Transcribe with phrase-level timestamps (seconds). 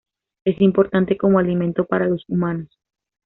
[0.45, 2.69] Es importante como alimento para los humanos